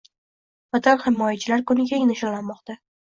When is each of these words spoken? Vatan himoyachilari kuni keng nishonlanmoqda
Vatan 0.75 0.97
himoyachilari 1.03 1.67
kuni 1.73 1.85
keng 1.93 2.09
nishonlanmoqda 2.13 2.79